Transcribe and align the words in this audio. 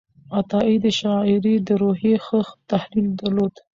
عطایي 0.37 0.75
د 0.83 0.85
شاعرۍ 0.99 1.55
د 1.67 1.69
روحیې 1.81 2.15
ښه 2.25 2.39
تحلیل 2.71 3.07
درلود. 3.19 3.53